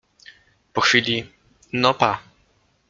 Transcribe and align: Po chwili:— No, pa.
Po 0.73 0.81
chwili:— 0.87 1.17
No, 1.83 1.93
pa. 2.01 2.11